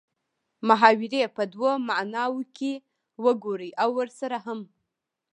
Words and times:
محاورې 0.67 1.21
په 1.35 1.43
دوو 1.53 1.71
معنو 1.87 2.35
کښې 2.55 2.73
وګورئ 3.23 3.69
او 3.83 3.89
ورسره 3.99 4.37
هم 4.45 4.59